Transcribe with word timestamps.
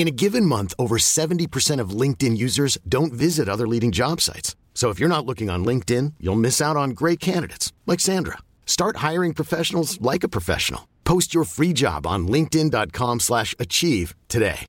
In 0.00 0.08
a 0.08 0.10
given 0.10 0.46
month, 0.46 0.72
over 0.78 0.96
70% 0.96 1.78
of 1.78 1.90
LinkedIn 1.90 2.34
users 2.34 2.78
don't 2.88 3.12
visit 3.12 3.50
other 3.50 3.68
leading 3.68 3.92
job 3.92 4.22
sites. 4.22 4.56
So 4.72 4.88
if 4.88 4.98
you're 4.98 5.10
not 5.10 5.26
looking 5.26 5.50
on 5.50 5.62
LinkedIn, 5.62 6.14
you'll 6.18 6.36
miss 6.40 6.62
out 6.62 6.74
on 6.74 6.92
great 7.00 7.20
candidates 7.20 7.74
like 7.84 8.00
Sandra. 8.00 8.38
Start 8.64 9.04
hiring 9.08 9.34
professionals 9.34 10.00
like 10.00 10.24
a 10.24 10.28
professional. 10.28 10.88
Post 11.04 11.34
your 11.34 11.44
free 11.44 11.74
job 11.74 12.06
on 12.06 12.26
linkedin.com/achieve 12.26 13.20
slash 13.20 13.54
achieve 13.58 14.14
today. 14.28 14.64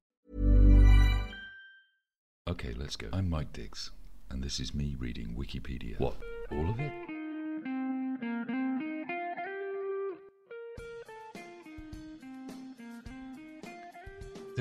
Okay, 2.49 2.73
let's 2.75 2.97
go. 2.97 3.07
I'm 3.13 3.29
Mike 3.29 3.53
Diggs, 3.53 3.91
and 4.29 4.43
this 4.43 4.59
is 4.59 4.73
me 4.73 4.97
reading 4.99 5.37
Wikipedia. 5.39 5.97
What? 5.97 6.15
All 6.51 6.69
of 6.71 6.77
it? 6.81 7.10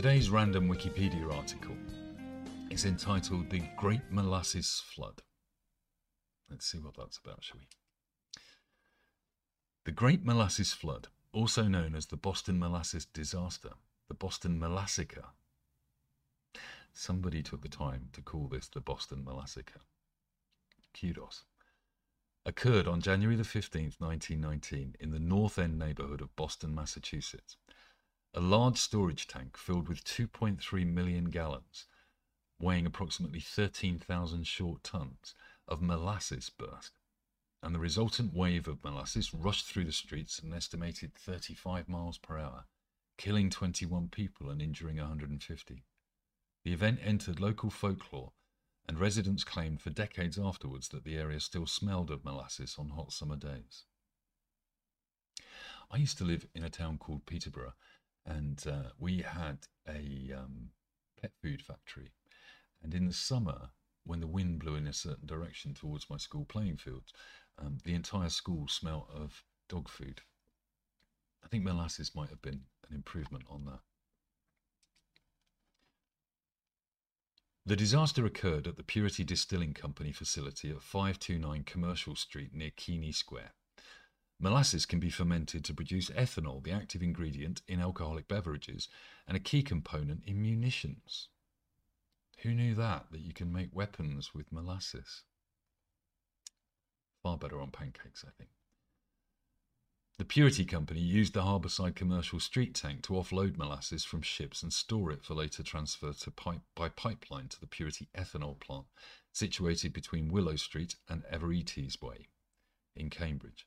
Today's 0.02 0.30
random 0.30 0.66
Wikipedia 0.66 1.30
article 1.30 1.76
is 2.70 2.86
entitled 2.86 3.50
The 3.50 3.62
Great 3.76 4.00
Molasses 4.10 4.82
Flood. 4.94 5.20
Let's 6.48 6.64
see 6.64 6.78
what 6.78 6.94
that's 6.96 7.18
about, 7.18 7.44
shall 7.44 7.58
we? 7.58 7.68
The 9.84 9.92
Great 9.92 10.24
Molasses 10.24 10.72
Flood, 10.72 11.08
also 11.34 11.64
known 11.64 11.94
as 11.94 12.06
the 12.06 12.16
Boston 12.16 12.58
Molasses 12.58 13.04
Disaster, 13.04 13.72
the 14.08 14.14
Boston 14.14 14.58
Molassacre. 14.58 15.26
Somebody 16.94 17.42
took 17.42 17.60
the 17.60 17.68
time 17.68 18.08
to 18.14 18.22
call 18.22 18.48
this 18.48 18.68
the 18.68 18.80
Boston 18.80 19.22
Molassacre. 19.22 19.82
Kudos. 20.98 21.42
Occurred 22.46 22.88
on 22.88 23.02
January 23.02 23.36
the 23.36 23.42
15th, 23.42 24.00
1919, 24.00 24.96
in 24.98 25.10
the 25.10 25.20
North 25.20 25.58
End 25.58 25.78
neighborhood 25.78 26.22
of 26.22 26.34
Boston, 26.36 26.74
Massachusetts. 26.74 27.58
A 28.32 28.40
large 28.40 28.78
storage 28.78 29.26
tank 29.26 29.56
filled 29.56 29.88
with 29.88 30.04
2.3 30.04 30.86
million 30.86 31.26
gallons, 31.30 31.86
weighing 32.60 32.86
approximately 32.86 33.40
13,000 33.40 34.46
short 34.46 34.84
tons, 34.84 35.34
of 35.66 35.82
molasses 35.82 36.48
burst, 36.48 36.98
and 37.62 37.74
the 37.74 37.80
resultant 37.80 38.32
wave 38.32 38.68
of 38.68 38.84
molasses 38.84 39.34
rushed 39.34 39.66
through 39.66 39.84
the 39.84 39.92
streets 39.92 40.38
at 40.38 40.44
an 40.44 40.54
estimated 40.54 41.14
35 41.14 41.88
miles 41.88 42.18
per 42.18 42.38
hour, 42.38 42.66
killing 43.16 43.50
21 43.50 44.08
people 44.08 44.48
and 44.48 44.62
injuring 44.62 44.98
150. 44.98 45.84
The 46.64 46.72
event 46.72 47.00
entered 47.02 47.40
local 47.40 47.70
folklore, 47.70 48.32
and 48.86 48.98
residents 48.98 49.44
claimed 49.44 49.80
for 49.80 49.90
decades 49.90 50.38
afterwards 50.38 50.88
that 50.88 51.04
the 51.04 51.16
area 51.16 51.40
still 51.40 51.66
smelled 51.66 52.10
of 52.10 52.24
molasses 52.24 52.76
on 52.78 52.90
hot 52.90 53.12
summer 53.12 53.36
days. 53.36 53.84
I 55.90 55.96
used 55.96 56.18
to 56.18 56.24
live 56.24 56.46
in 56.54 56.62
a 56.62 56.70
town 56.70 56.98
called 56.98 57.26
Peterborough, 57.26 57.74
and 58.26 58.64
uh, 58.66 58.90
we 58.98 59.22
had 59.22 59.58
a 59.88 60.32
um, 60.36 60.70
pet 61.20 61.32
food 61.42 61.62
factory. 61.62 62.12
And 62.82 62.94
in 62.94 63.06
the 63.06 63.12
summer, 63.12 63.70
when 64.04 64.20
the 64.20 64.26
wind 64.26 64.60
blew 64.60 64.76
in 64.76 64.86
a 64.86 64.92
certain 64.92 65.26
direction 65.26 65.74
towards 65.74 66.08
my 66.08 66.16
school 66.16 66.44
playing 66.44 66.78
fields, 66.78 67.12
um, 67.58 67.78
the 67.84 67.94
entire 67.94 68.30
school 68.30 68.68
smelt 68.68 69.08
of 69.14 69.44
dog 69.68 69.88
food. 69.88 70.22
I 71.44 71.48
think 71.48 71.64
molasses 71.64 72.14
might 72.14 72.30
have 72.30 72.42
been 72.42 72.62
an 72.88 72.94
improvement 72.94 73.44
on 73.48 73.64
that. 73.66 73.80
The 77.66 77.76
disaster 77.76 78.24
occurred 78.24 78.66
at 78.66 78.76
the 78.76 78.82
Purity 78.82 79.22
Distilling 79.22 79.74
Company 79.74 80.12
facility 80.12 80.70
at 80.70 80.82
529 80.82 81.64
Commercial 81.64 82.16
Street 82.16 82.54
near 82.54 82.70
Keany 82.70 83.14
Square. 83.14 83.52
Molasses 84.42 84.86
can 84.86 84.98
be 84.98 85.10
fermented 85.10 85.64
to 85.64 85.74
produce 85.74 86.08
ethanol, 86.10 86.64
the 86.64 86.72
active 86.72 87.02
ingredient 87.02 87.60
in 87.68 87.78
alcoholic 87.78 88.26
beverages 88.26 88.88
and 89.28 89.36
a 89.36 89.40
key 89.40 89.62
component 89.62 90.22
in 90.26 90.40
munitions. 90.40 91.28
Who 92.38 92.54
knew 92.54 92.74
that, 92.74 93.06
that 93.10 93.20
you 93.20 93.34
can 93.34 93.52
make 93.52 93.76
weapons 93.76 94.34
with 94.34 94.50
molasses? 94.50 95.24
Far 97.22 97.36
better 97.36 97.60
on 97.60 97.70
pancakes, 97.70 98.24
I 98.26 98.30
think. 98.38 98.48
The 100.16 100.24
Purity 100.24 100.64
Company 100.64 101.00
used 101.00 101.34
the 101.34 101.42
harbourside 101.42 101.94
commercial 101.94 102.40
street 102.40 102.74
tank 102.74 103.02
to 103.02 103.14
offload 103.14 103.58
molasses 103.58 104.04
from 104.04 104.22
ships 104.22 104.62
and 104.62 104.72
store 104.72 105.10
it 105.10 105.22
for 105.22 105.34
later 105.34 105.62
transfer 105.62 106.14
to 106.14 106.30
pipe, 106.30 106.60
by 106.74 106.88
pipeline 106.88 107.48
to 107.48 107.60
the 107.60 107.66
Purity 107.66 108.08
ethanol 108.14 108.58
plant, 108.58 108.86
situated 109.32 109.92
between 109.92 110.32
Willow 110.32 110.56
Street 110.56 110.96
and 111.10 111.24
Evereteze 111.30 112.00
Way 112.00 112.28
in 112.96 113.10
Cambridge. 113.10 113.66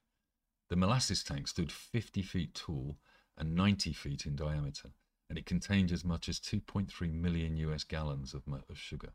The 0.70 0.76
molasses 0.76 1.24
tank 1.24 1.48
stood 1.48 1.72
50 1.72 2.22
feet 2.22 2.56
tall 2.56 2.98
and 3.38 3.56
90 3.56 3.94
feet 3.94 4.26
in 4.26 4.36
diameter, 4.36 4.90
and 5.30 5.38
it 5.38 5.46
contained 5.46 5.92
as 5.92 6.04
much 6.04 6.28
as 6.28 6.40
2.3 6.40 7.14
million 7.14 7.58
US 7.58 7.84
gallons 7.84 8.34
of, 8.34 8.44
of 8.48 8.78
sugar. 8.78 9.14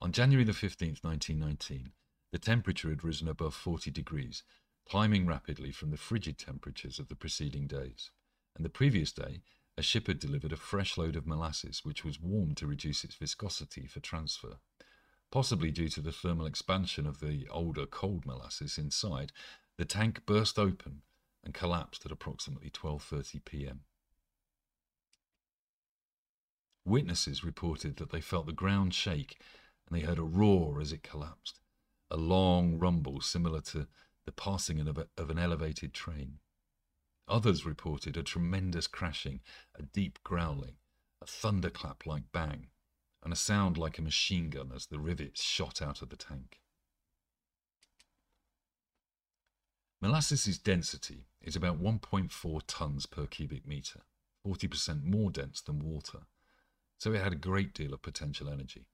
On 0.00 0.12
January 0.12 0.44
the 0.44 0.52
15th, 0.52 1.04
1919, 1.04 1.92
the 2.32 2.38
temperature 2.38 2.90
had 2.90 3.04
risen 3.04 3.28
above 3.28 3.54
40 3.54 3.90
degrees, 3.90 4.42
climbing 4.88 5.26
rapidly 5.26 5.70
from 5.70 5.90
the 5.90 5.96
frigid 5.96 6.38
temperatures 6.38 6.98
of 6.98 7.08
the 7.08 7.14
preceding 7.14 7.66
days. 7.66 8.10
And 8.56 8.64
the 8.64 8.70
previous 8.70 9.12
day, 9.12 9.42
a 9.76 9.82
ship 9.82 10.06
had 10.06 10.18
delivered 10.18 10.52
a 10.52 10.56
fresh 10.56 10.98
load 10.98 11.16
of 11.16 11.26
molasses, 11.26 11.84
which 11.84 12.04
was 12.04 12.20
warmed 12.20 12.56
to 12.58 12.66
reduce 12.66 13.04
its 13.04 13.14
viscosity 13.14 13.86
for 13.86 14.00
transfer. 14.00 14.58
Possibly 15.30 15.70
due 15.70 15.88
to 15.88 16.02
the 16.02 16.12
thermal 16.12 16.46
expansion 16.46 17.06
of 17.06 17.20
the 17.20 17.48
older 17.48 17.86
cold 17.86 18.26
molasses 18.26 18.76
inside, 18.76 19.32
the 19.82 19.86
tank 19.86 20.24
burst 20.26 20.60
open 20.60 21.02
and 21.42 21.52
collapsed 21.52 22.06
at 22.06 22.12
approximately 22.12 22.70
12:30 22.70 23.44
p.m. 23.44 23.80
Witnesses 26.84 27.42
reported 27.42 27.96
that 27.96 28.12
they 28.12 28.20
felt 28.20 28.46
the 28.46 28.52
ground 28.52 28.94
shake 28.94 29.42
and 29.84 29.98
they 29.98 30.06
heard 30.06 30.20
a 30.20 30.22
roar 30.22 30.80
as 30.80 30.92
it 30.92 31.02
collapsed, 31.02 31.58
a 32.12 32.16
long 32.16 32.78
rumble 32.78 33.20
similar 33.20 33.60
to 33.60 33.88
the 34.24 34.30
passing 34.30 34.78
of, 34.78 34.98
a, 34.98 35.08
of 35.18 35.30
an 35.30 35.38
elevated 35.40 35.92
train. 35.92 36.38
Others 37.26 37.66
reported 37.66 38.16
a 38.16 38.22
tremendous 38.22 38.86
crashing, 38.86 39.40
a 39.74 39.82
deep 39.82 40.20
growling, 40.22 40.76
a 41.20 41.26
thunderclap 41.26 42.06
like 42.06 42.30
bang, 42.30 42.68
and 43.20 43.32
a 43.32 43.36
sound 43.36 43.76
like 43.76 43.98
a 43.98 44.02
machine 44.02 44.48
gun 44.48 44.70
as 44.72 44.86
the 44.86 45.00
rivets 45.00 45.42
shot 45.42 45.82
out 45.82 46.02
of 46.02 46.10
the 46.10 46.16
tank. 46.16 46.61
Molasses' 50.02 50.58
density 50.58 51.28
is 51.40 51.54
about 51.54 51.80
1.4 51.80 52.60
tons 52.66 53.06
per 53.06 53.24
cubic 53.24 53.64
meter, 53.64 54.00
40% 54.44 55.04
more 55.04 55.30
dense 55.30 55.60
than 55.60 55.78
water, 55.78 56.22
so 56.98 57.12
it 57.12 57.22
had 57.22 57.32
a 57.32 57.36
great 57.36 57.72
deal 57.72 57.94
of 57.94 58.02
potential 58.02 58.48
energy. 58.50 58.88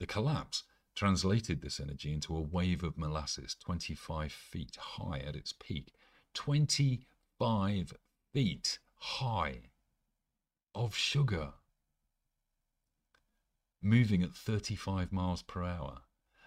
The 0.00 0.06
collapse 0.06 0.64
translated 0.96 1.62
this 1.62 1.78
energy 1.78 2.12
into 2.12 2.36
a 2.36 2.40
wave 2.40 2.82
of 2.82 2.98
molasses 2.98 3.54
25 3.60 4.32
feet 4.32 4.76
high 4.80 5.20
at 5.20 5.36
its 5.36 5.52
peak. 5.52 5.92
25 6.34 7.94
feet 8.32 8.78
high 8.96 9.60
of 10.74 10.96
sugar 10.96 11.52
moving 13.80 14.24
at 14.24 14.34
35 14.34 15.12
miles 15.12 15.42
per 15.42 15.62
hour. 15.62 16.00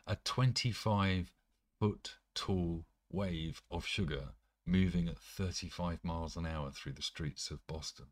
A 0.06 0.18
25 0.18 1.32
foot 1.80 2.18
tall 2.36 2.86
wave 3.14 3.62
of 3.70 3.86
sugar 3.86 4.30
moving 4.66 5.08
at 5.08 5.18
35 5.18 6.04
miles 6.04 6.36
an 6.36 6.46
hour 6.46 6.72
through 6.72 6.94
the 6.94 7.02
streets 7.02 7.52
of 7.52 7.66
Boston. 7.68 8.08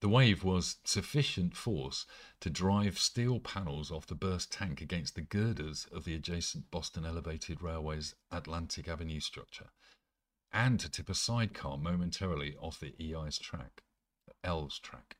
The 0.00 0.08
wave 0.08 0.42
was 0.42 0.78
sufficient 0.82 1.54
force 1.54 2.06
to 2.40 2.48
drive 2.48 2.98
steel 2.98 3.38
panels 3.38 3.90
off 3.90 4.06
the 4.06 4.14
burst 4.14 4.50
tank 4.50 4.80
against 4.80 5.14
the 5.14 5.20
girders 5.20 5.86
of 5.92 6.04
the 6.04 6.14
adjacent 6.14 6.70
Boston 6.70 7.04
Elevated 7.04 7.60
Railway's 7.60 8.14
Atlantic 8.32 8.88
Avenue 8.88 9.20
structure, 9.20 9.70
and 10.50 10.80
to 10.80 10.88
tip 10.90 11.10
a 11.10 11.14
sidecar 11.14 11.76
momentarily 11.76 12.56
off 12.56 12.80
the 12.80 12.94
El's 13.12 13.38
track. 13.38 13.82
L's 14.42 14.78
track. 14.78 15.16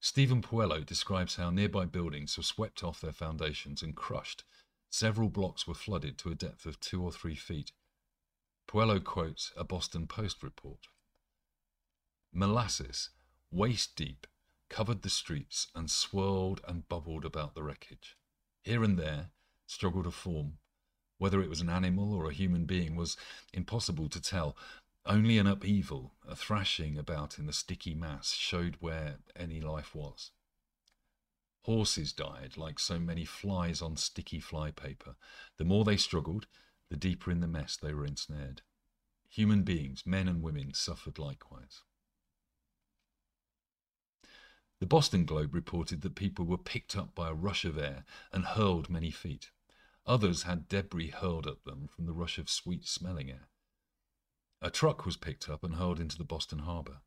Stephen 0.00 0.42
Puleo 0.42 0.84
describes 0.86 1.36
how 1.36 1.50
nearby 1.50 1.84
buildings 1.84 2.36
were 2.36 2.44
swept 2.44 2.84
off 2.84 3.00
their 3.00 3.12
foundations 3.12 3.82
and 3.82 3.96
crushed. 3.96 4.44
Several 4.90 5.28
blocks 5.28 5.66
were 5.66 5.74
flooded 5.74 6.18
to 6.18 6.30
a 6.30 6.34
depth 6.34 6.66
of 6.66 6.80
two 6.80 7.02
or 7.02 7.12
three 7.12 7.36
feet. 7.36 7.72
Puleo 8.66 9.00
quotes 9.02 9.52
a 9.56 9.64
Boston 9.64 10.06
Post 10.06 10.42
report. 10.42 10.88
Molasses, 12.32 13.10
waist 13.50 13.96
deep, 13.96 14.26
covered 14.68 15.02
the 15.02 15.10
streets 15.10 15.68
and 15.74 15.90
swirled 15.90 16.60
and 16.66 16.88
bubbled 16.88 17.24
about 17.24 17.54
the 17.54 17.62
wreckage. 17.62 18.16
Here 18.62 18.84
and 18.84 18.98
there 18.98 19.30
struggled 19.66 20.06
a 20.06 20.10
form. 20.10 20.58
Whether 21.18 21.42
it 21.42 21.48
was 21.48 21.60
an 21.60 21.70
animal 21.70 22.14
or 22.14 22.28
a 22.28 22.34
human 22.34 22.64
being 22.64 22.96
was 22.96 23.16
impossible 23.52 24.08
to 24.10 24.20
tell. 24.20 24.56
Only 25.04 25.38
an 25.38 25.46
upheaval, 25.46 26.14
a 26.26 26.36
thrashing 26.36 26.98
about 26.98 27.38
in 27.38 27.46
the 27.46 27.52
sticky 27.52 27.94
mass, 27.94 28.34
showed 28.34 28.76
where 28.80 29.18
any 29.34 29.60
life 29.60 29.94
was. 29.94 30.30
Horses 31.68 32.14
died 32.14 32.56
like 32.56 32.78
so 32.78 32.98
many 32.98 33.26
flies 33.26 33.82
on 33.82 33.98
sticky 33.98 34.40
flypaper. 34.40 35.16
The 35.58 35.66
more 35.66 35.84
they 35.84 35.98
struggled, 35.98 36.46
the 36.88 36.96
deeper 36.96 37.30
in 37.30 37.40
the 37.40 37.46
mess 37.46 37.76
they 37.76 37.92
were 37.92 38.06
ensnared. 38.06 38.62
Human 39.28 39.64
beings, 39.64 40.06
men 40.06 40.28
and 40.28 40.40
women, 40.42 40.72
suffered 40.72 41.18
likewise. 41.18 41.82
The 44.80 44.86
Boston 44.86 45.26
Globe 45.26 45.54
reported 45.54 46.00
that 46.00 46.14
people 46.14 46.46
were 46.46 46.56
picked 46.56 46.96
up 46.96 47.14
by 47.14 47.28
a 47.28 47.34
rush 47.34 47.66
of 47.66 47.76
air 47.76 48.06
and 48.32 48.46
hurled 48.46 48.88
many 48.88 49.10
feet. 49.10 49.50
Others 50.06 50.44
had 50.44 50.70
debris 50.70 51.10
hurled 51.10 51.46
at 51.46 51.66
them 51.66 51.86
from 51.94 52.06
the 52.06 52.14
rush 52.14 52.38
of 52.38 52.48
sweet 52.48 52.86
smelling 52.86 53.28
air. 53.28 53.50
A 54.62 54.70
truck 54.70 55.04
was 55.04 55.18
picked 55.18 55.50
up 55.50 55.62
and 55.62 55.74
hurled 55.74 56.00
into 56.00 56.16
the 56.16 56.24
Boston 56.24 56.60
harbor. 56.60 57.02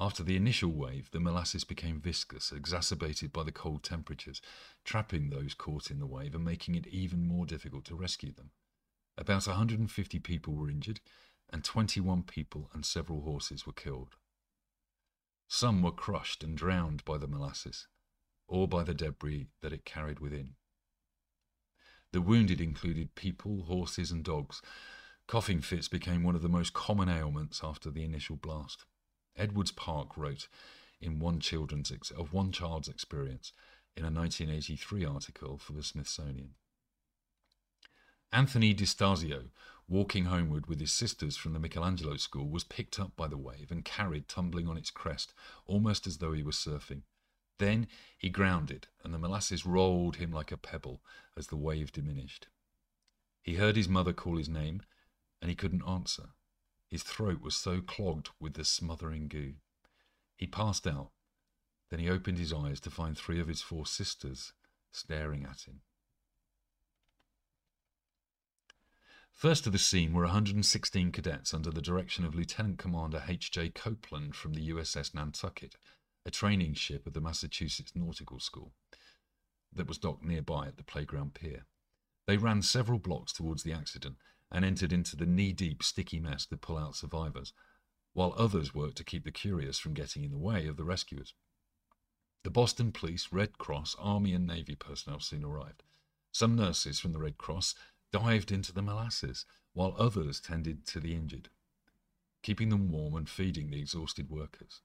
After 0.00 0.22
the 0.22 0.36
initial 0.36 0.70
wave, 0.70 1.10
the 1.10 1.18
molasses 1.18 1.64
became 1.64 2.00
viscous, 2.00 2.52
exacerbated 2.52 3.32
by 3.32 3.42
the 3.42 3.50
cold 3.50 3.82
temperatures, 3.82 4.40
trapping 4.84 5.30
those 5.30 5.54
caught 5.54 5.90
in 5.90 5.98
the 5.98 6.06
wave 6.06 6.36
and 6.36 6.44
making 6.44 6.76
it 6.76 6.86
even 6.86 7.26
more 7.26 7.46
difficult 7.46 7.84
to 7.86 7.96
rescue 7.96 8.32
them. 8.32 8.52
About 9.16 9.48
150 9.48 10.20
people 10.20 10.54
were 10.54 10.70
injured, 10.70 11.00
and 11.50 11.64
21 11.64 12.22
people 12.22 12.70
and 12.72 12.86
several 12.86 13.22
horses 13.22 13.66
were 13.66 13.72
killed. 13.72 14.14
Some 15.48 15.82
were 15.82 15.90
crushed 15.90 16.44
and 16.44 16.56
drowned 16.56 17.04
by 17.04 17.18
the 17.18 17.26
molasses, 17.26 17.88
or 18.46 18.68
by 18.68 18.84
the 18.84 18.94
debris 18.94 19.48
that 19.62 19.72
it 19.72 19.84
carried 19.84 20.20
within. 20.20 20.54
The 22.12 22.20
wounded 22.20 22.60
included 22.60 23.16
people, 23.16 23.62
horses, 23.62 24.12
and 24.12 24.22
dogs. 24.22 24.62
Coughing 25.26 25.60
fits 25.60 25.88
became 25.88 26.22
one 26.22 26.36
of 26.36 26.42
the 26.42 26.48
most 26.48 26.72
common 26.72 27.08
ailments 27.08 27.62
after 27.64 27.90
the 27.90 28.04
initial 28.04 28.36
blast. 28.36 28.84
Edwards 29.38 29.72
Park 29.72 30.16
wrote 30.16 30.48
in 31.00 31.20
one 31.20 31.40
children's 31.40 31.92
ex- 31.92 32.10
of 32.10 32.32
one 32.32 32.52
child's 32.52 32.88
experience 32.88 33.52
in 33.96 34.04
a 34.04 34.10
1983 34.10 35.04
article 35.04 35.58
for 35.58 35.72
the 35.72 35.82
Smithsonian. 35.82 36.54
Anthony 38.32 38.74
Distasio, 38.74 39.50
walking 39.88 40.26
homeward 40.26 40.66
with 40.66 40.80
his 40.80 40.92
sisters 40.92 41.36
from 41.36 41.54
the 41.54 41.58
Michelangelo 41.58 42.16
School, 42.16 42.50
was 42.50 42.64
picked 42.64 43.00
up 43.00 43.16
by 43.16 43.26
the 43.26 43.38
wave 43.38 43.70
and 43.70 43.84
carried 43.84 44.28
tumbling 44.28 44.68
on 44.68 44.76
its 44.76 44.90
crest, 44.90 45.32
almost 45.66 46.06
as 46.06 46.18
though 46.18 46.32
he 46.32 46.42
was 46.42 46.56
surfing. 46.56 47.02
Then 47.58 47.88
he 48.18 48.28
grounded, 48.28 48.88
and 49.02 49.14
the 49.14 49.18
molasses 49.18 49.64
rolled 49.64 50.16
him 50.16 50.30
like 50.30 50.52
a 50.52 50.56
pebble 50.56 51.02
as 51.36 51.46
the 51.46 51.56
wave 51.56 51.90
diminished. 51.90 52.48
He 53.42 53.54
heard 53.54 53.76
his 53.76 53.88
mother 53.88 54.12
call 54.12 54.36
his 54.36 54.48
name, 54.48 54.82
and 55.40 55.48
he 55.48 55.56
couldn't 55.56 55.88
answer. 55.88 56.30
His 56.88 57.02
throat 57.02 57.40
was 57.42 57.54
so 57.54 57.80
clogged 57.82 58.30
with 58.40 58.54
the 58.54 58.64
smothering 58.64 59.28
goo. 59.28 59.54
He 60.36 60.46
passed 60.46 60.86
out. 60.86 61.10
Then 61.90 62.00
he 62.00 62.08
opened 62.08 62.38
his 62.38 62.52
eyes 62.52 62.80
to 62.80 62.90
find 62.90 63.16
three 63.16 63.40
of 63.40 63.48
his 63.48 63.60
four 63.60 63.86
sisters 63.86 64.52
staring 64.90 65.44
at 65.44 65.62
him. 65.62 65.82
First 69.32 69.64
to 69.64 69.70
the 69.70 69.78
scene 69.78 70.14
were 70.14 70.24
116 70.24 71.12
cadets 71.12 71.54
under 71.54 71.70
the 71.70 71.82
direction 71.82 72.24
of 72.24 72.34
Lieutenant 72.34 72.78
Commander 72.78 73.22
H.J. 73.28 73.70
Copeland 73.70 74.34
from 74.34 74.54
the 74.54 74.70
USS 74.70 75.14
Nantucket, 75.14 75.76
a 76.26 76.30
training 76.30 76.74
ship 76.74 77.06
of 77.06 77.12
the 77.12 77.20
Massachusetts 77.20 77.92
Nautical 77.94 78.40
School 78.40 78.72
that 79.72 79.86
was 79.86 79.98
docked 79.98 80.24
nearby 80.24 80.66
at 80.66 80.76
the 80.76 80.82
playground 80.82 81.34
pier. 81.34 81.66
They 82.26 82.36
ran 82.36 82.62
several 82.62 82.98
blocks 82.98 83.32
towards 83.32 83.62
the 83.62 83.72
accident 83.72 84.16
and 84.50 84.64
entered 84.64 84.92
into 84.92 85.16
the 85.16 85.26
knee 85.26 85.52
deep, 85.52 85.82
sticky 85.82 86.20
mess 86.20 86.46
to 86.46 86.56
pull 86.56 86.78
out 86.78 86.96
survivors, 86.96 87.52
while 88.12 88.34
others 88.36 88.74
worked 88.74 88.96
to 88.96 89.04
keep 89.04 89.24
the 89.24 89.30
curious 89.30 89.78
from 89.78 89.94
getting 89.94 90.24
in 90.24 90.30
the 90.30 90.38
way 90.38 90.66
of 90.66 90.76
the 90.76 90.84
rescuers. 90.84 91.34
The 92.44 92.50
Boston 92.50 92.92
Police, 92.92 93.28
Red 93.30 93.58
Cross, 93.58 93.96
Army, 93.98 94.32
and 94.32 94.46
Navy 94.46 94.74
personnel 94.74 95.20
soon 95.20 95.44
arrived. 95.44 95.82
Some 96.32 96.56
nurses 96.56 96.98
from 96.98 97.12
the 97.12 97.18
Red 97.18 97.36
Cross 97.36 97.74
dived 98.12 98.50
into 98.50 98.72
the 98.72 98.82
molasses, 98.82 99.44
while 99.72 99.94
others 99.98 100.40
tended 100.40 100.86
to 100.86 101.00
the 101.00 101.14
injured, 101.14 101.50
keeping 102.42 102.70
them 102.70 102.90
warm 102.90 103.14
and 103.14 103.28
feeding 103.28 103.70
the 103.70 103.80
exhausted 103.80 104.30
workers. 104.30 104.80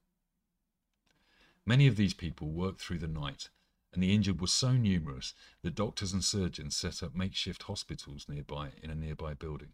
Many 1.66 1.88
of 1.88 1.96
these 1.96 2.14
people 2.14 2.52
worked 2.52 2.82
through 2.82 3.00
the 3.00 3.08
night, 3.08 3.50
and 3.94 4.02
the 4.02 4.14
injured 4.14 4.42
were 4.42 4.48
so 4.48 4.72
numerous 4.72 5.34
that 5.62 5.76
doctors 5.76 6.14
and 6.14 6.24
surgeons 6.24 6.76
set 6.76 7.04
up 7.04 7.16
makeshift 7.16 7.64
hospitals 7.64 8.26
nearby 8.28 8.72
in 8.82 8.90
a 8.90 8.96
nearby 8.96 9.34
building. 9.34 9.74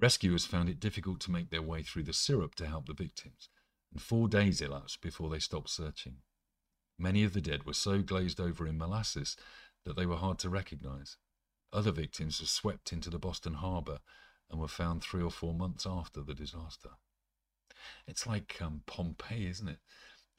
Rescuers 0.00 0.46
found 0.46 0.68
it 0.68 0.80
difficult 0.80 1.20
to 1.20 1.30
make 1.30 1.50
their 1.50 1.62
way 1.62 1.82
through 1.82 2.04
the 2.04 2.12
syrup 2.12 2.54
to 2.56 2.66
help 2.66 2.86
the 2.86 2.94
victims, 2.94 3.48
and 3.92 4.00
four 4.00 4.28
days 4.28 4.60
elapsed 4.60 5.00
before 5.00 5.30
they 5.30 5.38
stopped 5.38 5.70
searching. 5.70 6.18
Many 6.98 7.24
of 7.24 7.32
the 7.32 7.40
dead 7.40 7.64
were 7.64 7.74
so 7.74 8.02
glazed 8.02 8.40
over 8.40 8.66
in 8.66 8.78
molasses 8.78 9.36
that 9.84 9.96
they 9.96 10.06
were 10.06 10.16
hard 10.16 10.38
to 10.40 10.48
recognize. 10.48 11.16
Other 11.72 11.90
victims 11.90 12.40
were 12.40 12.46
swept 12.46 12.92
into 12.92 13.10
the 13.10 13.18
Boston 13.18 13.54
harbor 13.54 13.98
and 14.50 14.60
were 14.60 14.68
found 14.68 15.02
three 15.02 15.22
or 15.22 15.30
four 15.30 15.54
months 15.54 15.86
after 15.86 16.22
the 16.22 16.34
disaster. 16.34 16.90
It's 18.06 18.26
like 18.26 18.56
um, 18.62 18.82
Pompeii, 18.86 19.48
isn't 19.48 19.68
it? 19.68 19.78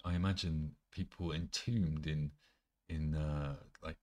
I 0.06 0.16
imagine 0.16 0.76
people 0.92 1.32
entombed 1.32 2.08
in 2.08 2.32
in 2.90 3.16
uh, 3.16 3.56
like 3.84 3.98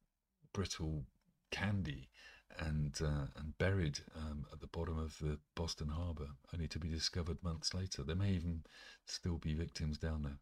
brittle 0.52 1.04
candy 1.50 2.08
and 2.58 2.98
uh, 3.02 3.26
and 3.36 3.56
buried 3.58 4.00
um, 4.16 4.46
at 4.52 4.60
the 4.60 4.66
bottom 4.66 4.98
of 4.98 5.18
the 5.18 5.38
Boston 5.54 5.88
Harbor, 5.88 6.28
only 6.52 6.68
to 6.68 6.78
be 6.78 6.88
discovered 6.88 7.42
months 7.42 7.72
later. 7.74 8.02
There 8.02 8.16
may 8.16 8.32
even 8.32 8.62
still 9.06 9.38
be 9.38 9.54
victims 9.54 9.98
down 9.98 10.22
there. 10.22 10.38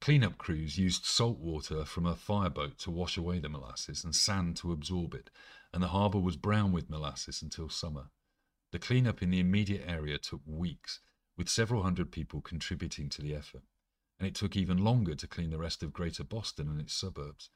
Cleanup 0.00 0.38
crews 0.38 0.78
used 0.78 1.04
salt 1.04 1.38
water 1.38 1.84
from 1.84 2.06
a 2.06 2.14
fireboat 2.14 2.78
to 2.78 2.90
wash 2.90 3.16
away 3.16 3.40
the 3.40 3.48
molasses 3.48 4.04
and 4.04 4.14
sand 4.14 4.56
to 4.58 4.72
absorb 4.72 5.12
it, 5.12 5.28
and 5.72 5.82
the 5.82 5.88
harbour 5.88 6.20
was 6.20 6.36
brown 6.36 6.72
with 6.72 6.88
molasses 6.88 7.42
until 7.42 7.68
summer. 7.68 8.10
The 8.70 8.78
cleanup 8.78 9.22
in 9.22 9.30
the 9.30 9.40
immediate 9.40 9.84
area 9.86 10.18
took 10.18 10.40
weeks, 10.46 11.00
with 11.36 11.48
several 11.48 11.82
hundred 11.82 12.12
people 12.12 12.40
contributing 12.40 13.08
to 13.10 13.22
the 13.22 13.34
effort, 13.34 13.62
and 14.18 14.26
it 14.26 14.34
took 14.34 14.56
even 14.56 14.78
longer 14.78 15.14
to 15.14 15.26
clean 15.26 15.50
the 15.50 15.58
rest 15.58 15.82
of 15.82 15.92
Greater 15.92 16.24
Boston 16.24 16.68
and 16.68 16.80
its 16.80 16.94
suburbs. 16.94 17.50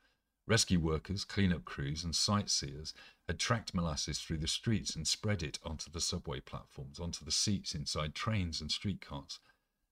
Rescue 0.47 0.81
workers, 0.81 1.25
cleanup 1.25 1.65
crews, 1.65 2.03
and 2.03 2.15
sightseers 2.15 2.95
had 3.29 3.39
tracked 3.39 3.75
molasses 3.75 4.19
through 4.19 4.39
the 4.39 4.49
streets 4.49 4.97
and 4.97 5.07
spread 5.07 5.43
it 5.43 5.59
onto 5.65 5.91
the 5.91 6.01
subway 6.01 6.41
platforms, 6.41 6.99
onto 6.99 7.25
the 7.25 7.31
seats 7.31 7.75
inside 7.75 8.15
trains 8.15 8.61
and 8.61 8.71
streetcars 8.71 9.39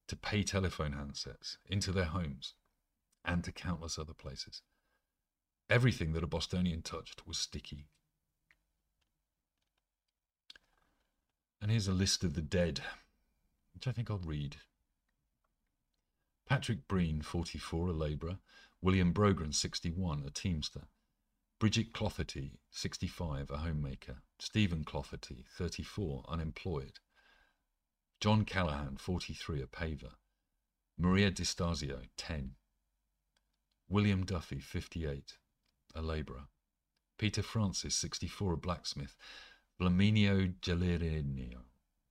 to 0.09 0.17
pay 0.17 0.43
telephone 0.43 0.93
handsets, 0.93 1.57
into 1.69 1.93
their 1.93 2.07
homes, 2.07 2.55
and 3.25 3.45
to 3.45 3.53
countless 3.53 3.97
other 3.97 4.12
places. 4.12 4.62
Everything 5.69 6.12
that 6.15 6.25
a 6.25 6.27
Bostonian 6.27 6.83
touched 6.83 7.29
was 7.29 7.39
sticky. 7.39 7.87
And 11.62 11.71
here's 11.71 11.87
a 11.87 11.93
list 11.93 12.25
of 12.25 12.35
the 12.35 12.43
dead, 12.43 12.81
which 13.73 13.87
I 13.87 13.93
think 13.93 14.11
I'll 14.11 14.19
read. 14.19 14.57
Patrick 16.50 16.88
Breen, 16.88 17.23
44, 17.23 17.90
a 17.90 17.92
labourer. 17.92 18.38
William 18.83 19.14
Brogren, 19.14 19.54
61, 19.54 20.25
a 20.26 20.30
teamster. 20.30 20.83
Bridget 21.61 21.92
Clotherty, 21.92 22.59
65, 22.73 23.52
a 23.52 23.59
homemaker. 23.59 24.16
Stephen 24.40 24.83
Clotherty, 24.83 25.45
34, 25.57 26.25
unemployed. 26.26 26.99
John 28.21 28.45
Callahan, 28.45 28.97
43, 28.97 29.62
a 29.62 29.66
paver. 29.66 30.14
Maria 30.99 31.30
Distasio, 31.30 32.00
10. 32.16 32.57
William 33.88 34.25
Duffy, 34.25 34.59
58, 34.59 35.35
a 35.95 36.02
labourer. 36.02 36.49
Peter 37.16 37.42
Francis, 37.42 37.95
64, 37.95 38.54
a 38.54 38.57
blacksmith. 38.57 39.14
Flaminio 39.80 40.52
Galerini. 40.61 41.54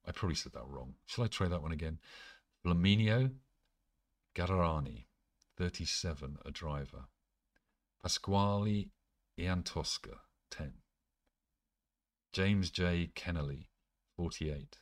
I 0.07 0.11
probably 0.13 0.35
said 0.35 0.53
that 0.53 0.65
wrong. 0.65 0.93
Shall 1.07 1.25
I 1.25 1.27
try 1.27 1.49
that 1.49 1.61
one 1.61 1.73
again? 1.73 1.99
Flaminio 2.65 3.31
Gararani, 4.35 5.05
37, 5.57 6.37
a 6.45 6.51
driver. 6.51 7.05
Pasquale 8.01 8.91
Iantosca, 9.37 10.19
10. 10.51 10.73
James 12.31 12.69
J. 12.69 13.11
Kenneally, 13.15 13.67
48. 14.15 14.77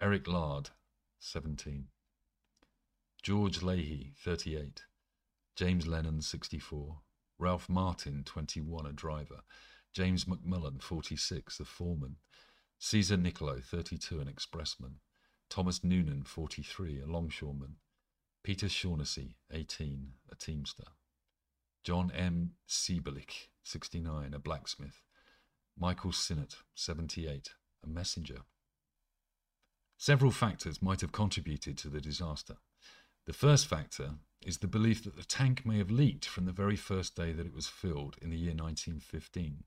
Eric 0.00 0.26
Lard, 0.26 0.70
17. 1.20 1.86
George 3.22 3.62
Leahy, 3.62 4.12
38. 4.18 4.82
James 5.54 5.86
Lennon, 5.86 6.20
64. 6.20 6.98
Ralph 7.38 7.68
Martin, 7.68 8.22
21, 8.24 8.86
a 8.86 8.92
driver. 8.92 9.40
James 9.92 10.24
McMullen, 10.24 10.82
46, 10.82 11.60
a 11.60 11.64
foreman. 11.64 12.16
Caesar 12.78 13.16
Nicolo, 13.16 13.60
32, 13.60 14.20
an 14.20 14.28
expressman. 14.28 14.96
Thomas 15.48 15.82
Noonan, 15.82 16.24
43, 16.24 17.00
a 17.00 17.06
longshoreman. 17.06 17.76
Peter 18.46 18.68
Shaughnessy, 18.68 19.34
18, 19.50 20.12
a 20.30 20.36
teamster. 20.36 20.84
John 21.82 22.12
M. 22.12 22.52
Siebelich, 22.68 23.48
69, 23.64 24.32
a 24.32 24.38
blacksmith. 24.38 25.02
Michael 25.76 26.12
Sinnott, 26.12 26.58
78, 26.76 27.50
a 27.82 27.88
messenger. 27.88 28.42
Several 29.98 30.30
factors 30.30 30.80
might 30.80 31.00
have 31.00 31.10
contributed 31.10 31.76
to 31.78 31.88
the 31.88 32.00
disaster. 32.00 32.58
The 33.26 33.32
first 33.32 33.66
factor 33.66 34.10
is 34.40 34.58
the 34.58 34.68
belief 34.68 35.02
that 35.02 35.16
the 35.16 35.24
tank 35.24 35.66
may 35.66 35.78
have 35.78 35.90
leaked 35.90 36.26
from 36.26 36.44
the 36.44 36.52
very 36.52 36.76
first 36.76 37.16
day 37.16 37.32
that 37.32 37.46
it 37.46 37.54
was 37.54 37.66
filled 37.66 38.14
in 38.22 38.30
the 38.30 38.38
year 38.38 38.54
1915. 38.54 39.64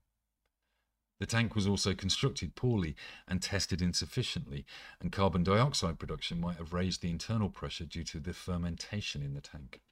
The 1.20 1.26
tank 1.26 1.54
was 1.54 1.66
also 1.66 1.94
constructed 1.94 2.56
poorly 2.56 2.96
and 3.28 3.42
tested 3.42 3.82
insufficiently, 3.82 4.64
and 5.00 5.12
carbon 5.12 5.44
dioxide 5.44 5.98
production 5.98 6.40
might 6.40 6.56
have 6.56 6.72
raised 6.72 7.02
the 7.02 7.10
internal 7.10 7.50
pressure 7.50 7.84
due 7.84 8.04
to 8.04 8.20
the 8.20 8.32
fermentation 8.32 9.22
in 9.22 9.34
the 9.34 9.42
tank. 9.42 9.82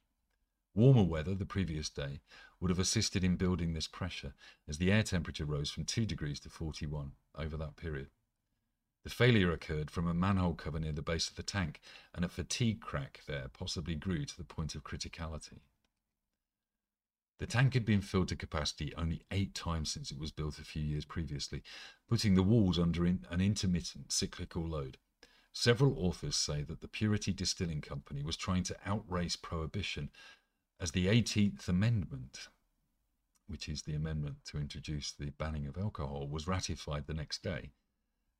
Warmer 0.73 1.03
weather 1.03 1.35
the 1.35 1.45
previous 1.45 1.87
day 1.87 2.21
would 2.59 2.71
have 2.71 2.79
assisted 2.79 3.23
in 3.23 3.35
building 3.35 3.73
this 3.73 3.87
pressure, 3.87 4.33
as 4.67 4.79
the 4.79 4.91
air 4.91 5.03
temperature 5.03 5.45
rose 5.45 5.69
from 5.69 5.85
2 5.85 6.07
degrees 6.07 6.39
to 6.41 6.49
41 6.49 7.11
over 7.35 7.55
that 7.57 7.75
period. 7.75 8.09
The 9.03 9.11
failure 9.11 9.51
occurred 9.51 9.91
from 9.91 10.07
a 10.07 10.15
manhole 10.15 10.55
cover 10.55 10.79
near 10.79 10.93
the 10.93 11.03
base 11.03 11.29
of 11.29 11.35
the 11.35 11.43
tank, 11.43 11.79
and 12.15 12.25
a 12.25 12.29
fatigue 12.29 12.81
crack 12.81 13.21
there 13.27 13.49
possibly 13.53 13.93
grew 13.93 14.25
to 14.25 14.37
the 14.37 14.43
point 14.43 14.73
of 14.73 14.83
criticality. 14.83 15.59
The 17.39 17.47
tank 17.47 17.73
had 17.73 17.85
been 17.85 18.01
filled 18.01 18.27
to 18.29 18.35
capacity 18.35 18.93
only 18.95 19.23
eight 19.31 19.55
times 19.55 19.91
since 19.91 20.11
it 20.11 20.19
was 20.19 20.31
built 20.31 20.59
a 20.59 20.65
few 20.65 20.83
years 20.83 21.05
previously, 21.05 21.63
putting 22.07 22.35
the 22.35 22.43
walls 22.43 22.77
under 22.77 23.05
an 23.05 23.25
intermittent 23.39 24.11
cyclical 24.11 24.67
load. 24.67 24.97
Several 25.53 25.97
authors 25.97 26.35
say 26.35 26.63
that 26.63 26.81
the 26.81 26.87
Purity 26.87 27.33
Distilling 27.33 27.81
Company 27.81 28.23
was 28.23 28.37
trying 28.37 28.63
to 28.63 28.77
outrace 28.85 29.37
prohibition 29.37 30.09
as 30.81 30.91
the 30.91 31.07
18th 31.07 31.67
Amendment, 31.67 32.49
which 33.47 33.67
is 33.67 33.83
the 33.83 33.95
amendment 33.95 34.43
to 34.45 34.57
introduce 34.57 35.11
the 35.11 35.31
banning 35.31 35.65
of 35.65 35.77
alcohol, 35.77 36.27
was 36.27 36.47
ratified 36.47 37.07
the 37.07 37.13
next 37.13 37.41
day, 37.41 37.71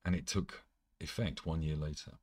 and 0.03 0.13
it 0.13 0.27
took 0.27 0.65
effect 0.99 1.45
one 1.45 1.61
year 1.61 1.77
later. 1.77 2.19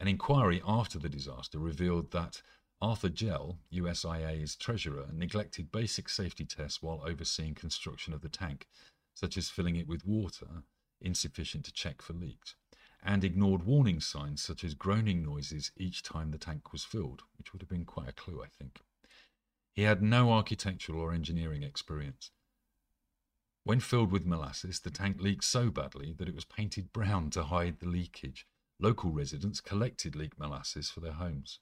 An 0.00 0.08
inquiry 0.08 0.62
after 0.66 0.98
the 0.98 1.08
disaster 1.08 1.58
revealed 1.58 2.10
that 2.12 2.40
Arthur 2.80 3.08
Jell, 3.08 3.58
USIA's 3.72 4.54
treasurer, 4.54 5.08
neglected 5.12 5.72
basic 5.72 6.08
safety 6.08 6.44
tests 6.44 6.80
while 6.80 7.02
overseeing 7.04 7.54
construction 7.54 8.12
of 8.12 8.20
the 8.20 8.28
tank, 8.28 8.68
such 9.14 9.36
as 9.36 9.50
filling 9.50 9.74
it 9.74 9.88
with 9.88 10.06
water, 10.06 10.62
insufficient 11.00 11.64
to 11.64 11.72
check 11.72 12.00
for 12.00 12.12
leaks, 12.12 12.54
and 13.02 13.24
ignored 13.24 13.64
warning 13.64 14.00
signs 14.00 14.40
such 14.42 14.62
as 14.62 14.74
groaning 14.74 15.24
noises 15.24 15.72
each 15.76 16.04
time 16.04 16.30
the 16.30 16.38
tank 16.38 16.72
was 16.72 16.84
filled, 16.84 17.22
which 17.36 17.52
would 17.52 17.62
have 17.62 17.68
been 17.68 17.84
quite 17.84 18.08
a 18.08 18.12
clue, 18.12 18.42
I 18.42 18.46
think. 18.46 18.80
He 19.72 19.82
had 19.82 20.02
no 20.02 20.30
architectural 20.30 21.00
or 21.00 21.12
engineering 21.12 21.64
experience. 21.64 22.30
When 23.64 23.80
filled 23.80 24.12
with 24.12 24.24
molasses, 24.24 24.80
the 24.80 24.90
tank 24.90 25.20
leaked 25.20 25.44
so 25.44 25.70
badly 25.70 26.12
that 26.14 26.28
it 26.28 26.34
was 26.34 26.44
painted 26.44 26.92
brown 26.92 27.30
to 27.30 27.44
hide 27.44 27.80
the 27.80 27.88
leakage. 27.88 28.46
Local 28.80 29.10
residents 29.10 29.60
collected 29.60 30.14
leaked 30.14 30.38
molasses 30.38 30.90
for 30.90 31.00
their 31.00 31.12
homes. 31.12 31.58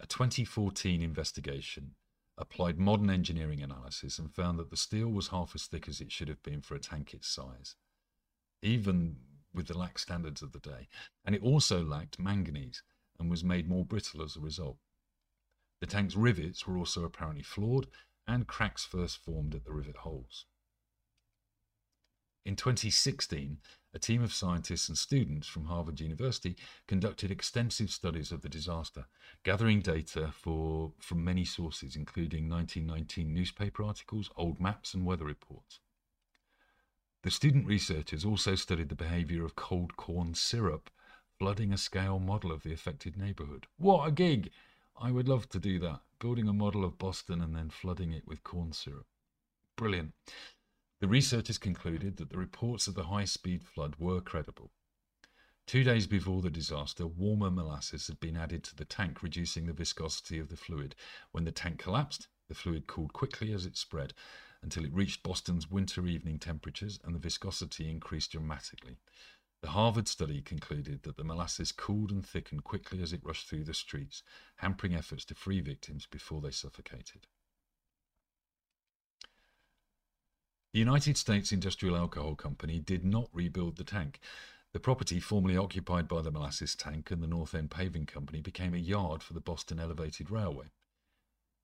A 0.00 0.06
2014 0.06 1.02
investigation 1.02 1.94
applied 2.38 2.78
modern 2.78 3.10
engineering 3.10 3.62
analysis 3.62 4.18
and 4.18 4.34
found 4.34 4.58
that 4.58 4.70
the 4.70 4.76
steel 4.76 5.08
was 5.08 5.28
half 5.28 5.54
as 5.54 5.66
thick 5.66 5.88
as 5.88 6.00
it 6.00 6.10
should 6.10 6.28
have 6.28 6.42
been 6.42 6.62
for 6.62 6.74
a 6.74 6.80
tank 6.80 7.12
its 7.12 7.28
size, 7.28 7.76
even 8.62 9.16
with 9.52 9.66
the 9.66 9.76
lax 9.76 10.02
standards 10.02 10.40
of 10.40 10.52
the 10.52 10.58
day. 10.58 10.88
And 11.24 11.34
it 11.34 11.42
also 11.42 11.84
lacked 11.84 12.18
manganese 12.18 12.82
and 13.18 13.30
was 13.30 13.44
made 13.44 13.68
more 13.68 13.84
brittle 13.84 14.22
as 14.22 14.36
a 14.36 14.40
result. 14.40 14.78
The 15.80 15.86
tank's 15.86 16.16
rivets 16.16 16.66
were 16.66 16.78
also 16.78 17.04
apparently 17.04 17.42
flawed, 17.42 17.86
and 18.26 18.46
cracks 18.46 18.84
first 18.84 19.18
formed 19.18 19.54
at 19.54 19.64
the 19.64 19.72
rivet 19.72 19.96
holes. 19.96 20.46
In 22.46 22.56
2016, 22.56 23.58
a 23.92 23.98
team 23.98 24.22
of 24.22 24.32
scientists 24.32 24.88
and 24.88 24.96
students 24.96 25.48
from 25.48 25.64
Harvard 25.64 26.00
University 26.00 26.56
conducted 26.86 27.30
extensive 27.30 27.90
studies 27.90 28.30
of 28.30 28.42
the 28.42 28.48
disaster, 28.48 29.06
gathering 29.42 29.80
data 29.80 30.32
for, 30.32 30.92
from 30.98 31.24
many 31.24 31.44
sources, 31.44 31.96
including 31.96 32.48
1919 32.48 33.34
newspaper 33.34 33.82
articles, 33.82 34.30
old 34.36 34.60
maps, 34.60 34.94
and 34.94 35.04
weather 35.04 35.24
reports. 35.24 35.80
The 37.22 37.30
student 37.30 37.66
researchers 37.66 38.24
also 38.24 38.54
studied 38.54 38.88
the 38.88 38.94
behavior 38.94 39.44
of 39.44 39.56
cold 39.56 39.96
corn 39.96 40.34
syrup, 40.34 40.88
flooding 41.38 41.72
a 41.72 41.78
scale 41.78 42.18
model 42.18 42.52
of 42.52 42.62
the 42.62 42.72
affected 42.72 43.16
neighborhood. 43.16 43.66
What 43.76 44.06
a 44.06 44.12
gig! 44.12 44.50
I 44.98 45.10
would 45.10 45.28
love 45.28 45.48
to 45.50 45.58
do 45.58 45.78
that, 45.80 46.00
building 46.18 46.48
a 46.48 46.52
model 46.52 46.84
of 46.84 46.98
Boston 46.98 47.40
and 47.40 47.56
then 47.56 47.70
flooding 47.70 48.12
it 48.12 48.26
with 48.26 48.44
corn 48.44 48.72
syrup. 48.72 49.06
Brilliant. 49.76 50.12
The 51.00 51.08
researchers 51.08 51.56
concluded 51.56 52.18
that 52.18 52.28
the 52.28 52.36
reports 52.36 52.86
of 52.86 52.94
the 52.94 53.04
high 53.04 53.24
speed 53.24 53.64
flood 53.64 53.96
were 53.98 54.20
credible. 54.20 54.70
Two 55.66 55.82
days 55.82 56.06
before 56.06 56.42
the 56.42 56.50
disaster, 56.50 57.06
warmer 57.06 57.50
molasses 57.50 58.06
had 58.06 58.20
been 58.20 58.36
added 58.36 58.62
to 58.64 58.76
the 58.76 58.84
tank, 58.84 59.22
reducing 59.22 59.64
the 59.64 59.72
viscosity 59.72 60.38
of 60.38 60.48
the 60.50 60.58
fluid. 60.58 60.94
When 61.32 61.44
the 61.44 61.52
tank 61.52 61.78
collapsed, 61.78 62.28
the 62.48 62.54
fluid 62.54 62.86
cooled 62.86 63.14
quickly 63.14 63.52
as 63.52 63.64
it 63.64 63.78
spread 63.78 64.12
until 64.60 64.84
it 64.84 64.92
reached 64.92 65.22
Boston's 65.22 65.70
winter 65.70 66.06
evening 66.06 66.38
temperatures 66.38 67.00
and 67.02 67.14
the 67.14 67.18
viscosity 67.18 67.88
increased 67.88 68.32
dramatically. 68.32 68.98
The 69.62 69.70
Harvard 69.70 70.06
study 70.06 70.42
concluded 70.42 71.04
that 71.04 71.16
the 71.16 71.24
molasses 71.24 71.72
cooled 71.72 72.10
and 72.10 72.26
thickened 72.26 72.64
quickly 72.64 73.02
as 73.02 73.14
it 73.14 73.24
rushed 73.24 73.48
through 73.48 73.64
the 73.64 73.72
streets, 73.72 74.22
hampering 74.56 74.94
efforts 74.94 75.24
to 75.26 75.34
free 75.34 75.60
victims 75.60 76.04
before 76.04 76.42
they 76.42 76.50
suffocated. 76.50 77.26
The 80.72 80.78
United 80.78 81.16
States 81.16 81.50
Industrial 81.50 81.96
Alcohol 81.96 82.36
Company 82.36 82.78
did 82.78 83.04
not 83.04 83.28
rebuild 83.32 83.76
the 83.76 83.82
tank. 83.82 84.20
The 84.72 84.78
property 84.78 85.18
formerly 85.18 85.56
occupied 85.56 86.06
by 86.06 86.22
the 86.22 86.30
molasses 86.30 86.76
tank 86.76 87.10
and 87.10 87.20
the 87.20 87.26
North 87.26 87.56
End 87.56 87.72
Paving 87.72 88.06
Company 88.06 88.40
became 88.40 88.72
a 88.72 88.78
yard 88.78 89.20
for 89.20 89.32
the 89.32 89.40
Boston 89.40 89.80
Elevated 89.80 90.30
Railway. 90.30 90.66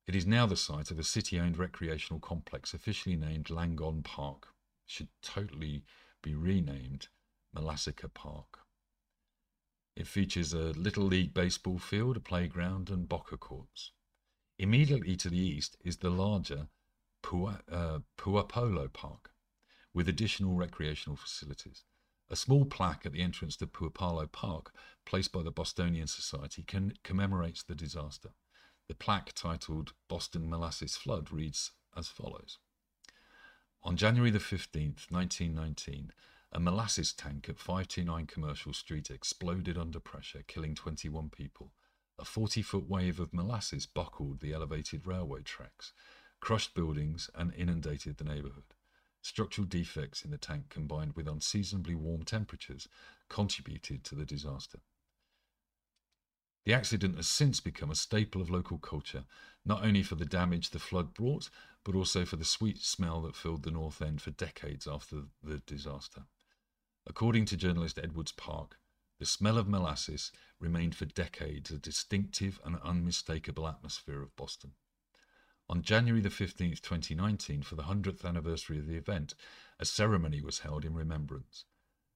It 0.08 0.16
is 0.16 0.26
now 0.26 0.46
the 0.46 0.56
site 0.56 0.90
of 0.90 0.98
a 0.98 1.04
city 1.04 1.38
owned 1.38 1.56
recreational 1.56 2.18
complex 2.18 2.74
officially 2.74 3.14
named 3.14 3.46
Langone 3.46 4.02
Park. 4.02 4.48
It 4.86 4.90
should 4.90 5.08
totally 5.22 5.84
be 6.20 6.34
renamed 6.34 7.06
Molassacre 7.54 8.12
Park. 8.12 8.58
It 9.94 10.08
features 10.08 10.52
a 10.52 10.72
Little 10.72 11.04
League 11.04 11.32
baseball 11.32 11.78
field, 11.78 12.16
a 12.16 12.20
playground, 12.20 12.90
and 12.90 13.08
Boca 13.08 13.36
courts. 13.36 13.92
Immediately 14.58 15.16
to 15.18 15.30
the 15.30 15.38
east 15.38 15.76
is 15.84 15.98
the 15.98 16.10
larger 16.10 16.66
Pua, 17.26 17.58
uh, 17.72 17.98
Puopolo 18.16 18.92
Park, 18.92 19.32
with 19.92 20.08
additional 20.08 20.54
recreational 20.54 21.16
facilities. 21.16 21.82
A 22.30 22.36
small 22.36 22.64
plaque 22.64 23.04
at 23.04 23.12
the 23.12 23.20
entrance 23.20 23.56
to 23.56 23.66
Puopolo 23.66 24.30
Park, 24.30 24.72
placed 25.04 25.32
by 25.32 25.42
the 25.42 25.50
Bostonian 25.50 26.06
Society, 26.06 26.62
can, 26.62 26.92
commemorates 27.02 27.64
the 27.64 27.74
disaster. 27.74 28.30
The 28.86 28.94
plaque, 28.94 29.32
titled 29.34 29.92
Boston 30.08 30.48
Molasses 30.48 30.96
Flood, 30.96 31.32
reads 31.32 31.72
as 31.96 32.06
follows 32.06 32.58
On 33.82 33.96
January 33.96 34.30
the 34.30 34.38
15th, 34.38 35.10
1919, 35.10 36.12
a 36.52 36.60
molasses 36.60 37.12
tank 37.12 37.48
at 37.48 37.58
529 37.58 38.26
Commercial 38.28 38.72
Street 38.72 39.10
exploded 39.10 39.76
under 39.76 39.98
pressure, 39.98 40.44
killing 40.46 40.76
21 40.76 41.30
people. 41.30 41.72
A 42.20 42.24
40 42.24 42.62
foot 42.62 42.88
wave 42.88 43.18
of 43.18 43.34
molasses 43.34 43.84
buckled 43.84 44.38
the 44.38 44.52
elevated 44.52 45.08
railway 45.08 45.42
tracks 45.42 45.92
crushed 46.40 46.74
buildings, 46.74 47.30
and 47.34 47.54
inundated 47.54 48.18
the 48.18 48.24
neighborhood. 48.24 48.74
Structural 49.22 49.66
defects 49.66 50.24
in 50.24 50.30
the 50.30 50.38
tank 50.38 50.68
combined 50.68 51.14
with 51.14 51.26
unseasonably 51.26 51.94
warm 51.94 52.22
temperatures 52.22 52.88
contributed 53.28 54.04
to 54.04 54.14
the 54.14 54.24
disaster. 54.24 54.78
The 56.64 56.74
accident 56.74 57.16
has 57.16 57.28
since 57.28 57.60
become 57.60 57.90
a 57.90 57.96
staple 57.96 58.42
of 58.42 58.50
local 58.50 58.78
culture, 58.78 59.24
not 59.64 59.84
only 59.84 60.02
for 60.02 60.16
the 60.16 60.24
damage 60.24 60.70
the 60.70 60.80
flood 60.80 61.14
brought, 61.14 61.48
but 61.84 61.94
also 61.94 62.24
for 62.24 62.36
the 62.36 62.44
sweet 62.44 62.78
smell 62.78 63.22
that 63.22 63.36
filled 63.36 63.62
the 63.62 63.70
North 63.70 64.02
End 64.02 64.20
for 64.20 64.32
decades 64.32 64.88
after 64.88 65.22
the 65.42 65.58
disaster. 65.66 66.24
According 67.06 67.44
to 67.46 67.56
journalist 67.56 68.00
Edwards 68.02 68.32
Park, 68.32 68.80
the 69.20 69.26
smell 69.26 69.58
of 69.58 69.68
molasses 69.68 70.32
remained 70.58 70.96
for 70.96 71.04
decades 71.04 71.70
a 71.70 71.78
distinctive 71.78 72.60
and 72.64 72.76
unmistakable 72.82 73.68
atmosphere 73.68 74.20
of 74.20 74.34
Boston. 74.34 74.72
On 75.68 75.82
January 75.82 76.20
the 76.20 76.28
15th, 76.28 76.80
2019, 76.80 77.62
for 77.62 77.74
the 77.74 77.82
100th 77.82 78.24
anniversary 78.24 78.78
of 78.78 78.86
the 78.86 78.96
event, 78.96 79.34
a 79.80 79.84
ceremony 79.84 80.40
was 80.40 80.60
held 80.60 80.84
in 80.84 80.94
remembrance. 80.94 81.64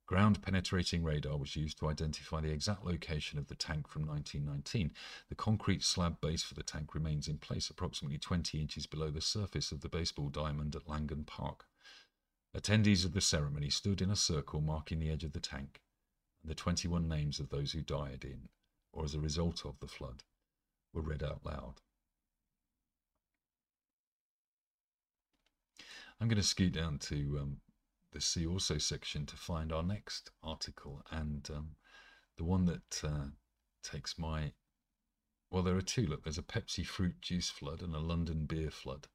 Ground 0.06 0.42
penetrating 0.42 1.02
radar 1.02 1.36
was 1.36 1.56
used 1.56 1.78
to 1.78 1.88
identify 1.88 2.40
the 2.40 2.50
exact 2.50 2.84
location 2.84 3.38
of 3.38 3.48
the 3.48 3.54
tank 3.54 3.88
from 3.88 4.06
1919. 4.06 4.92
The 5.28 5.34
concrete 5.34 5.82
slab 5.82 6.20
base 6.20 6.42
for 6.42 6.54
the 6.54 6.62
tank 6.62 6.94
remains 6.94 7.28
in 7.28 7.38
place 7.38 7.70
approximately 7.70 8.18
20 8.18 8.60
inches 8.60 8.86
below 8.86 9.10
the 9.10 9.20
surface 9.20 9.72
of 9.72 9.80
the 9.80 9.88
baseball 9.88 10.28
diamond 10.28 10.76
at 10.76 10.86
Langone 10.86 11.26
Park. 11.26 11.66
Attendees 12.56 13.04
of 13.04 13.12
the 13.12 13.20
ceremony 13.20 13.70
stood 13.70 14.00
in 14.00 14.10
a 14.10 14.16
circle 14.16 14.60
marking 14.60 14.98
the 14.98 15.10
edge 15.10 15.24
of 15.24 15.32
the 15.32 15.40
tank 15.40 15.80
and 16.42 16.50
the 16.50 16.56
21 16.56 17.08
names 17.08 17.38
of 17.38 17.50
those 17.50 17.72
who 17.72 17.80
died 17.80 18.24
in 18.24 18.48
or 18.92 19.04
as 19.04 19.14
a 19.14 19.20
result 19.20 19.64
of 19.64 19.78
the 19.78 19.86
flood 19.86 20.24
were 20.92 21.02
read 21.02 21.22
out 21.22 21.44
loud. 21.44 21.80
I'm 26.20 26.28
going 26.28 26.36
to 26.36 26.46
scoot 26.46 26.72
down 26.72 26.98
to 26.98 27.38
um, 27.40 27.56
the 28.12 28.20
See 28.20 28.46
Also 28.46 28.76
section 28.76 29.24
to 29.24 29.36
find 29.36 29.72
our 29.72 29.82
next 29.82 30.30
article, 30.42 31.02
and 31.10 31.48
um, 31.54 31.70
the 32.36 32.44
one 32.44 32.66
that 32.66 33.02
uh, 33.02 33.28
takes 33.82 34.18
my 34.18 34.52
well, 35.50 35.62
there 35.62 35.76
are 35.76 35.82
two. 35.82 36.06
Look, 36.06 36.22
there's 36.22 36.38
a 36.38 36.42
Pepsi 36.42 36.86
fruit 36.86 37.20
juice 37.20 37.50
flood 37.50 37.82
and 37.82 37.94
a 37.94 37.98
London 37.98 38.44
beer 38.44 38.70
flood, 38.70 39.08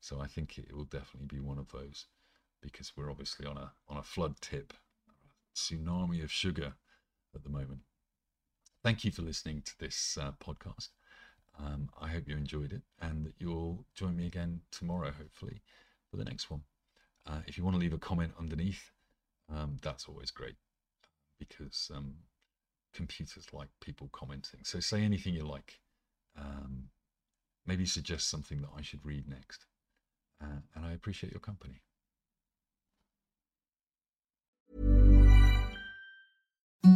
so 0.00 0.20
I 0.20 0.26
think 0.26 0.58
it 0.58 0.74
will 0.74 0.84
definitely 0.84 1.28
be 1.28 1.40
one 1.40 1.58
of 1.58 1.70
those 1.70 2.06
because 2.60 2.92
we're 2.96 3.10
obviously 3.10 3.46
on 3.46 3.58
a 3.58 3.72
on 3.86 3.98
a 3.98 4.02
flood 4.02 4.40
tip, 4.40 4.72
a 5.08 5.56
tsunami 5.56 6.24
of 6.24 6.32
sugar 6.32 6.72
at 7.34 7.44
the 7.44 7.50
moment. 7.50 7.80
Thank 8.82 9.04
you 9.04 9.10
for 9.12 9.22
listening 9.22 9.62
to 9.62 9.78
this 9.78 10.16
uh, 10.20 10.32
podcast. 10.42 10.88
Um, 11.58 11.90
I 12.00 12.08
hope 12.08 12.26
you 12.26 12.36
enjoyed 12.36 12.72
it 12.72 12.82
and 13.00 13.26
that 13.26 13.34
you'll 13.38 13.84
join 13.94 14.16
me 14.16 14.26
again 14.26 14.60
tomorrow, 14.70 15.10
hopefully, 15.10 15.62
for 16.10 16.16
the 16.16 16.24
next 16.24 16.50
one. 16.50 16.62
Uh, 17.26 17.40
if 17.46 17.58
you 17.58 17.64
want 17.64 17.74
to 17.74 17.80
leave 17.80 17.92
a 17.92 17.98
comment 17.98 18.32
underneath, 18.38 18.90
um, 19.52 19.76
that's 19.82 20.06
always 20.08 20.30
great 20.30 20.56
because 21.38 21.90
um, 21.94 22.14
computers 22.94 23.46
like 23.52 23.68
people 23.80 24.08
commenting. 24.12 24.60
So 24.64 24.80
say 24.80 25.02
anything 25.02 25.34
you 25.34 25.44
like. 25.44 25.80
Um, 26.38 26.90
maybe 27.66 27.84
suggest 27.84 28.30
something 28.30 28.60
that 28.62 28.70
I 28.76 28.82
should 28.82 29.04
read 29.04 29.28
next. 29.28 29.66
Uh, 30.42 30.60
and 30.74 30.84
I 30.84 30.92
appreciate 30.92 31.32
your 31.32 31.40
company. 31.40 31.82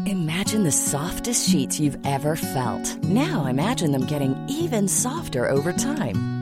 Imagine 0.07 0.65
the 0.65 0.73
softest 0.73 1.49
sheets 1.49 1.81
you've 1.81 1.99
ever 2.05 2.37
felt. 2.37 2.97
Now 3.05 3.47
imagine 3.47 3.93
them 3.93 4.07
getting 4.07 4.37
even 4.49 4.89
softer 4.89 5.49
over 5.49 5.73
time. 5.73 6.42